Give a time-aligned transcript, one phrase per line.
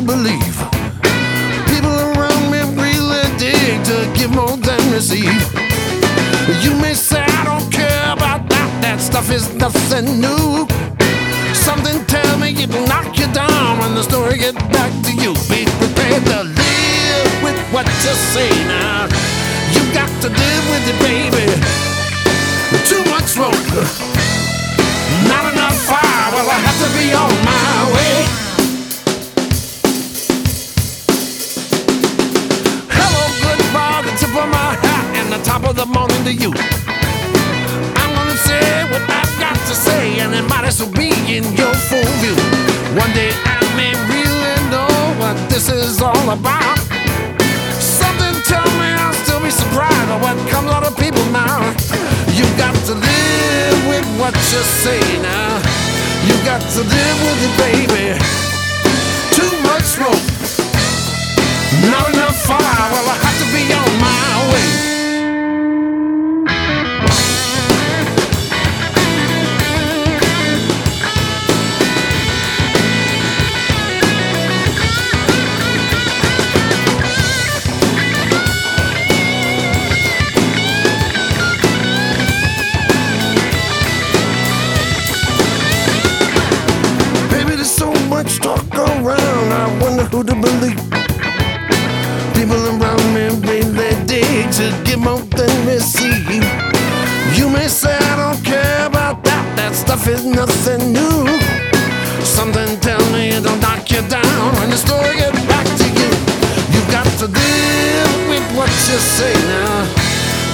[0.00, 0.56] to believe.
[1.68, 5.42] People around me really dig to give more than receive.
[6.62, 10.66] You may say I don't care about that, that stuff is nothing new.
[11.54, 15.32] Something tell me it knock you down when the story get back to you.
[15.48, 19.04] Be prepared to live with what you say now.
[19.74, 21.46] You got to live with it, baby.
[22.88, 24.09] Too much smoke,
[35.80, 36.52] the morning to you.
[37.96, 41.40] I'm gonna say what I've got to say, and it might as well be in
[41.56, 42.36] your full view.
[43.00, 46.76] One day I may really know what this is all about.
[47.80, 51.64] Something tell me I'll still be surprised by what comes out of people now.
[52.36, 55.64] You got to live with what you say now.
[56.28, 58.20] You got to live with it, baby.
[59.32, 60.24] Too much smoke,
[61.88, 62.84] not enough fire.
[62.92, 63.64] Well, I have to be
[88.22, 89.48] much talk around.
[89.62, 90.82] I wonder who to believe.
[92.36, 96.44] People around me really dig to give more than receive.
[97.38, 99.44] You may say I don't care about that.
[99.56, 101.20] That stuff is nothing new.
[102.22, 106.10] Something tell me it'll knock you down when the story get back to you.
[106.74, 109.74] You got to deal with what you say now.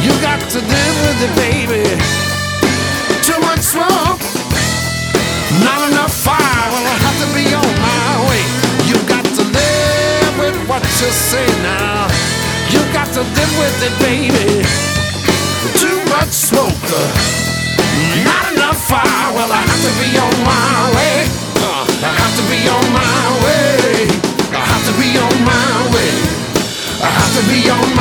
[0.04, 2.25] You got to deal with it, baby.
[10.96, 12.08] to say now.
[12.72, 14.64] You got to live with it, baby.
[15.76, 17.12] Too much smoke, uh,
[18.24, 19.28] not enough fire.
[19.36, 21.28] Well, I have to be on my way.
[22.00, 24.08] I have to be on my way.
[24.56, 26.12] I have to be on my way.
[27.04, 27.95] I have to be on